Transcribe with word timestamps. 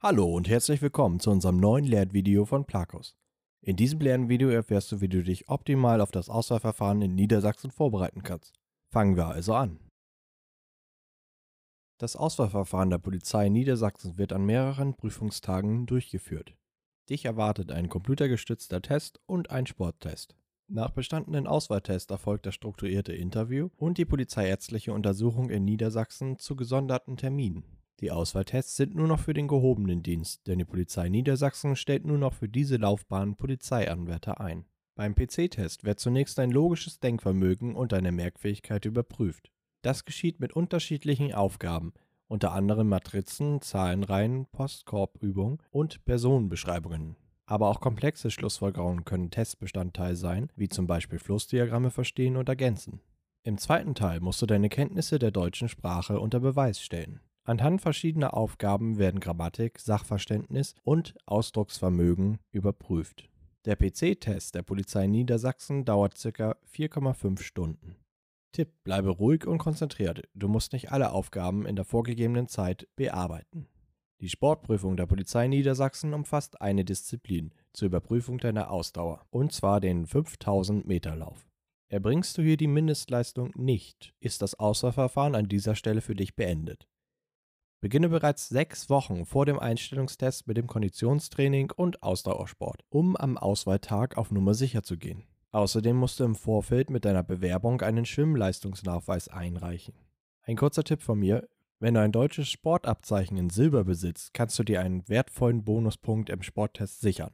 Hallo 0.00 0.32
und 0.32 0.48
herzlich 0.48 0.80
willkommen 0.80 1.18
zu 1.18 1.28
unserem 1.28 1.56
neuen 1.56 1.84
Lernvideo 1.84 2.44
von 2.44 2.64
Plakus. 2.64 3.16
In 3.60 3.74
diesem 3.74 3.98
Lernvideo 3.98 4.48
erfährst 4.48 4.92
du, 4.92 5.00
wie 5.00 5.08
du 5.08 5.24
dich 5.24 5.48
optimal 5.48 6.00
auf 6.00 6.12
das 6.12 6.28
Auswahlverfahren 6.28 7.02
in 7.02 7.16
Niedersachsen 7.16 7.72
vorbereiten 7.72 8.22
kannst. 8.22 8.54
Fangen 8.92 9.16
wir 9.16 9.26
also 9.26 9.54
an. 9.54 9.80
Das 11.98 12.14
Auswahlverfahren 12.14 12.90
der 12.90 12.98
Polizei 12.98 13.48
Niedersachsen 13.48 14.18
wird 14.18 14.32
an 14.32 14.46
mehreren 14.46 14.94
Prüfungstagen 14.94 15.86
durchgeführt. 15.86 16.54
Dich 17.10 17.24
erwartet 17.24 17.72
ein 17.72 17.88
computergestützter 17.88 18.80
Test 18.80 19.18
und 19.26 19.50
ein 19.50 19.66
Sporttest. 19.66 20.36
Nach 20.68 20.90
bestandenen 20.90 21.48
Auswahltests 21.48 22.12
erfolgt 22.12 22.46
das 22.46 22.54
strukturierte 22.54 23.14
Interview 23.14 23.70
und 23.76 23.98
die 23.98 24.04
polizeiärztliche 24.04 24.92
Untersuchung 24.92 25.50
in 25.50 25.64
Niedersachsen 25.64 26.38
zu 26.38 26.54
gesonderten 26.54 27.16
Terminen. 27.16 27.77
Die 28.00 28.12
Auswahltests 28.12 28.76
sind 28.76 28.94
nur 28.94 29.08
noch 29.08 29.18
für 29.18 29.34
den 29.34 29.48
gehobenen 29.48 30.04
Dienst, 30.04 30.46
denn 30.46 30.58
die 30.58 30.64
Polizei 30.64 31.08
Niedersachsen 31.08 31.74
stellt 31.74 32.04
nur 32.04 32.18
noch 32.18 32.32
für 32.32 32.48
diese 32.48 32.76
Laufbahn 32.76 33.34
Polizeianwärter 33.34 34.40
ein. 34.40 34.66
Beim 34.94 35.14
PC-Test 35.14 35.84
wird 35.84 35.98
zunächst 35.98 36.38
dein 36.38 36.50
logisches 36.50 37.00
Denkvermögen 37.00 37.74
und 37.74 37.92
deine 37.92 38.12
Merkfähigkeit 38.12 38.84
überprüft. 38.84 39.50
Das 39.82 40.04
geschieht 40.04 40.38
mit 40.38 40.52
unterschiedlichen 40.52 41.34
Aufgaben, 41.34 41.92
unter 42.28 42.52
anderem 42.52 42.88
Matrizen, 42.88 43.60
Zahlenreihen, 43.60 44.46
Postkorbübungen 44.52 45.58
und 45.70 46.04
Personenbeschreibungen. 46.04 47.16
Aber 47.46 47.68
auch 47.68 47.80
komplexe 47.80 48.30
Schlussfolgerungen 48.30 49.04
können 49.04 49.30
Testbestandteil 49.30 50.14
sein, 50.14 50.52
wie 50.54 50.68
zum 50.68 50.86
Beispiel 50.86 51.18
Flussdiagramme 51.18 51.90
verstehen 51.90 52.36
und 52.36 52.48
ergänzen. 52.48 53.00
Im 53.42 53.56
zweiten 53.56 53.94
Teil 53.94 54.20
musst 54.20 54.42
du 54.42 54.46
deine 54.46 54.68
Kenntnisse 54.68 55.18
der 55.18 55.30
deutschen 55.30 55.68
Sprache 55.68 56.20
unter 56.20 56.40
Beweis 56.40 56.82
stellen. 56.82 57.20
Anhand 57.48 57.80
verschiedener 57.80 58.34
Aufgaben 58.34 58.98
werden 58.98 59.20
Grammatik, 59.20 59.78
Sachverständnis 59.78 60.74
und 60.84 61.14
Ausdrucksvermögen 61.24 62.40
überprüft. 62.50 63.30
Der 63.64 63.74
PC-Test 63.74 64.54
der 64.54 64.60
Polizei 64.60 65.06
Niedersachsen 65.06 65.86
dauert 65.86 66.22
ca. 66.22 66.56
4,5 66.70 67.40
Stunden. 67.40 67.96
Tipp: 68.52 68.84
Bleibe 68.84 69.08
ruhig 69.08 69.46
und 69.46 69.56
konzentriert. 69.56 70.28
Du 70.34 70.46
musst 70.46 70.74
nicht 70.74 70.92
alle 70.92 71.10
Aufgaben 71.10 71.64
in 71.64 71.74
der 71.74 71.86
vorgegebenen 71.86 72.48
Zeit 72.48 72.86
bearbeiten. 72.96 73.66
Die 74.20 74.28
Sportprüfung 74.28 74.98
der 74.98 75.06
Polizei 75.06 75.48
Niedersachsen 75.48 76.12
umfasst 76.12 76.60
eine 76.60 76.84
Disziplin 76.84 77.54
zur 77.72 77.86
Überprüfung 77.86 78.36
deiner 78.36 78.70
Ausdauer, 78.70 79.24
und 79.30 79.52
zwar 79.52 79.80
den 79.80 80.06
5000 80.06 80.86
Meter 80.86 81.16
Lauf. 81.16 81.48
Erbringst 81.88 82.36
du 82.36 82.42
hier 82.42 82.58
die 82.58 82.66
Mindestleistung 82.66 83.52
nicht, 83.56 84.12
ist 84.20 84.42
das 84.42 84.54
Auswahlverfahren 84.54 85.34
an 85.34 85.48
dieser 85.48 85.76
Stelle 85.76 86.02
für 86.02 86.14
dich 86.14 86.36
beendet. 86.36 86.86
Beginne 87.80 88.08
bereits 88.08 88.48
sechs 88.48 88.90
Wochen 88.90 89.24
vor 89.24 89.46
dem 89.46 89.60
Einstellungstest 89.60 90.48
mit 90.48 90.56
dem 90.56 90.66
Konditionstraining 90.66 91.70
und 91.70 92.02
Ausdauersport, 92.02 92.82
um 92.88 93.16
am 93.16 93.38
Auswahltag 93.38 94.18
auf 94.18 94.32
Nummer 94.32 94.54
sicher 94.54 94.82
zu 94.82 94.96
gehen. 94.96 95.22
Außerdem 95.52 95.96
musst 95.96 96.18
du 96.18 96.24
im 96.24 96.34
Vorfeld 96.34 96.90
mit 96.90 97.04
deiner 97.04 97.22
Bewerbung 97.22 97.80
einen 97.80 98.04
Schwimmleistungsnachweis 98.04 99.28
einreichen. 99.28 99.94
Ein 100.42 100.56
kurzer 100.56 100.82
Tipp 100.82 101.02
von 101.02 101.20
mir, 101.20 101.48
wenn 101.78 101.94
du 101.94 102.00
ein 102.00 102.10
deutsches 102.10 102.48
Sportabzeichen 102.48 103.36
in 103.36 103.48
Silber 103.48 103.84
besitzt, 103.84 104.34
kannst 104.34 104.58
du 104.58 104.64
dir 104.64 104.80
einen 104.80 105.08
wertvollen 105.08 105.62
Bonuspunkt 105.62 106.30
im 106.30 106.42
Sporttest 106.42 107.00
sichern. 107.00 107.32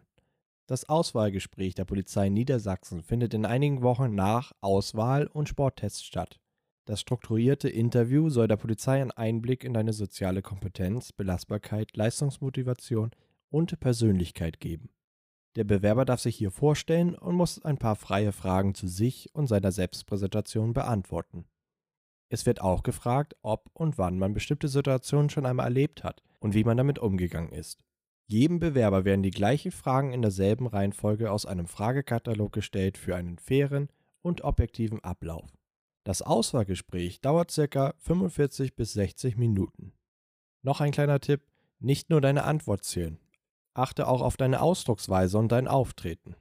Das 0.66 0.88
Auswahlgespräch 0.88 1.74
der 1.74 1.86
Polizei 1.86 2.28
Niedersachsen 2.28 3.02
findet 3.02 3.32
in 3.32 3.46
einigen 3.46 3.80
Wochen 3.80 4.14
nach 4.14 4.52
Auswahl- 4.60 5.26
und 5.26 5.48
Sporttest 5.48 6.04
statt. 6.04 6.38
Das 6.86 7.00
strukturierte 7.00 7.68
Interview 7.68 8.28
soll 8.28 8.46
der 8.46 8.56
Polizei 8.56 9.00
einen 9.00 9.10
Einblick 9.10 9.64
in 9.64 9.72
deine 9.72 9.94
soziale 9.94 10.42
Kompetenz, 10.42 11.12
Belastbarkeit, 11.12 11.96
Leistungsmotivation 11.96 13.10
und 13.48 13.80
Persönlichkeit 13.80 14.60
geben. 14.60 14.90
Der 15.56 15.64
Bewerber 15.64 16.04
darf 16.04 16.20
sich 16.20 16.36
hier 16.36 16.50
vorstellen 16.50 17.14
und 17.14 17.36
muss 17.36 17.64
ein 17.64 17.78
paar 17.78 17.96
freie 17.96 18.32
Fragen 18.32 18.74
zu 18.74 18.88
sich 18.88 19.30
und 19.34 19.46
seiner 19.46 19.72
Selbstpräsentation 19.72 20.74
beantworten. 20.74 21.46
Es 22.28 22.44
wird 22.44 22.60
auch 22.60 22.82
gefragt, 22.82 23.36
ob 23.42 23.70
und 23.72 23.96
wann 23.96 24.18
man 24.18 24.34
bestimmte 24.34 24.68
Situationen 24.68 25.30
schon 25.30 25.46
einmal 25.46 25.66
erlebt 25.66 26.02
hat 26.02 26.22
und 26.40 26.54
wie 26.54 26.64
man 26.64 26.76
damit 26.76 26.98
umgegangen 26.98 27.52
ist. 27.52 27.84
Jedem 28.26 28.58
Bewerber 28.58 29.04
werden 29.04 29.22
die 29.22 29.30
gleichen 29.30 29.70
Fragen 29.70 30.12
in 30.12 30.22
derselben 30.22 30.66
Reihenfolge 30.66 31.30
aus 31.30 31.46
einem 31.46 31.66
Fragekatalog 31.66 32.52
gestellt 32.52 32.98
für 32.98 33.14
einen 33.14 33.38
fairen 33.38 33.88
und 34.22 34.42
objektiven 34.42 35.04
Ablauf. 35.04 35.52
Das 36.04 36.20
Auswahlgespräch 36.20 37.22
dauert 37.22 37.54
ca. 37.54 37.94
45 37.98 38.76
bis 38.76 38.92
60 38.92 39.38
Minuten. 39.38 39.94
Noch 40.62 40.82
ein 40.82 40.92
kleiner 40.92 41.18
Tipp, 41.18 41.42
nicht 41.78 42.10
nur 42.10 42.20
deine 42.20 42.44
Antwort 42.44 42.84
zählen. 42.84 43.18
Achte 43.72 44.06
auch 44.06 44.20
auf 44.20 44.36
deine 44.36 44.60
Ausdrucksweise 44.60 45.38
und 45.38 45.50
dein 45.50 45.66
Auftreten. 45.66 46.36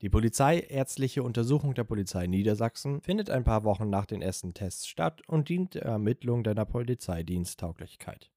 Die 0.00 0.08
polizeiärztliche 0.08 1.22
Untersuchung 1.22 1.74
der 1.74 1.84
Polizei 1.84 2.26
Niedersachsen 2.26 3.02
findet 3.02 3.30
ein 3.30 3.44
paar 3.44 3.64
Wochen 3.64 3.90
nach 3.90 4.06
den 4.06 4.22
ersten 4.22 4.54
Tests 4.54 4.86
statt 4.86 5.22
und 5.26 5.48
dient 5.48 5.74
der 5.74 5.82
Ermittlung 5.82 6.42
deiner 6.42 6.64
Polizeidiensttauglichkeit. 6.64 8.30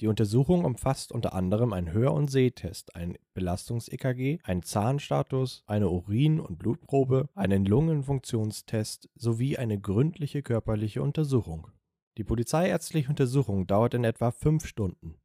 Die 0.00 0.06
Untersuchung 0.06 0.64
umfasst 0.64 1.12
unter 1.12 1.34
anderem 1.34 1.74
einen 1.74 1.92
Hör- 1.92 2.14
und 2.14 2.30
Sehtest, 2.30 2.96
ein 2.96 3.18
Belastungs-EKG, 3.34 4.38
einen 4.44 4.62
Zahnstatus, 4.62 5.62
eine 5.66 5.90
Urin- 5.90 6.40
und 6.40 6.58
Blutprobe, 6.58 7.28
einen 7.34 7.66
Lungenfunktionstest 7.66 9.10
sowie 9.14 9.58
eine 9.58 9.78
gründliche 9.78 10.42
körperliche 10.42 11.02
Untersuchung. 11.02 11.66
Die 12.16 12.24
polizeiärztliche 12.24 13.10
Untersuchung 13.10 13.66
dauert 13.66 13.92
in 13.92 14.04
etwa 14.04 14.30
fünf 14.30 14.66
Stunden. 14.66 15.16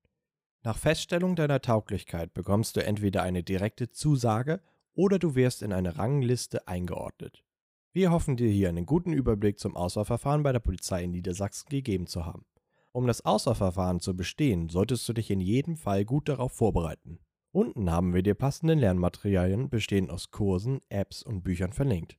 Nach 0.63 0.77
Feststellung 0.77 1.37
deiner 1.37 1.61
Tauglichkeit 1.61 2.33
bekommst 2.33 2.75
du 2.75 2.83
entweder 2.83 3.23
eine 3.23 3.43
direkte 3.43 3.91
Zusage 3.91 4.61
oder 4.93 5.19
du 5.19 5.35
wirst 5.35 5.61
in 5.61 5.71
eine 5.71 5.97
Rangliste 5.97 6.67
eingeordnet. 6.67 7.45
Wir 7.93 8.11
hoffen 8.11 8.35
dir 8.35 8.49
hier 8.49 8.67
einen 8.67 8.85
guten 8.85 9.13
Überblick 9.13 9.57
zum 9.57 9.77
Auswahlverfahren 9.77 10.43
bei 10.43 10.51
der 10.51 10.59
Polizei 10.59 11.05
in 11.05 11.11
Niedersachsen 11.11 11.69
gegeben 11.69 12.07
zu 12.07 12.25
haben. 12.25 12.45
Um 12.95 13.07
das 13.07 13.25
Auswahlverfahren 13.25 13.99
zu 13.99 14.15
bestehen, 14.15 14.69
solltest 14.69 15.09
du 15.09 15.11
dich 15.11 15.29
in 15.29 15.41
jedem 15.41 15.75
Fall 15.75 16.05
gut 16.05 16.29
darauf 16.29 16.53
vorbereiten. 16.53 17.19
Unten 17.51 17.91
haben 17.91 18.13
wir 18.13 18.23
dir 18.23 18.35
passende 18.35 18.73
Lernmaterialien 18.73 19.69
bestehend 19.69 20.09
aus 20.09 20.31
Kursen, 20.31 20.79
Apps 20.87 21.21
und 21.21 21.43
Büchern 21.43 21.73
verlinkt. 21.73 22.17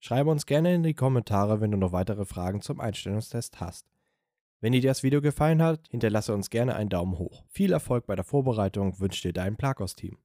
Schreibe 0.00 0.30
uns 0.30 0.46
gerne 0.46 0.74
in 0.76 0.82
die 0.82 0.94
Kommentare, 0.94 1.60
wenn 1.60 1.72
du 1.72 1.76
noch 1.76 1.92
weitere 1.92 2.24
Fragen 2.24 2.62
zum 2.62 2.80
Einstellungstest 2.80 3.60
hast. 3.60 3.86
Wenn 4.62 4.72
dir 4.72 4.80
das 4.80 5.02
Video 5.02 5.20
gefallen 5.20 5.60
hat, 5.60 5.88
hinterlasse 5.90 6.32
uns 6.32 6.48
gerne 6.48 6.74
einen 6.74 6.88
Daumen 6.88 7.18
hoch. 7.18 7.44
Viel 7.50 7.72
Erfolg 7.72 8.06
bei 8.06 8.16
der 8.16 8.24
Vorbereitung 8.24 8.98
wünscht 9.00 9.24
dir 9.24 9.34
dein 9.34 9.58
Plakos-Team. 9.58 10.16